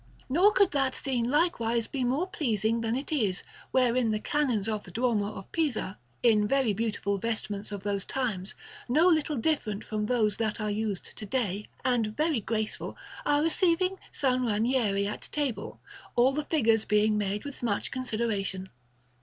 [0.29, 4.83] Nor could that scene likewise be more pleasing than it is, wherein the Canons of
[4.83, 8.55] the Duomo of Pisa, in very beautiful vestments of those times,
[8.89, 13.95] no little different from those that are used to day and very graceful, are receiving
[14.11, 14.23] S.
[14.23, 15.79] Ranieri at table,
[16.15, 18.69] all the figures being made with much consideration.